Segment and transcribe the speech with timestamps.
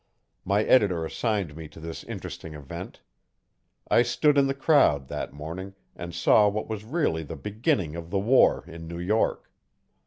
[0.43, 3.01] My editor assigned me to this interesting event.
[3.87, 8.09] I stood in the crowd, that morning, and saw what was really the beginning of
[8.09, 9.51] the war in New York.